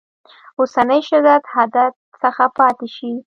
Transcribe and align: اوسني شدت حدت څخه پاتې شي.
اوسني 0.59 0.99
شدت 1.09 1.43
حدت 1.53 1.93
څخه 2.21 2.45
پاتې 2.57 2.87
شي. 2.95 3.11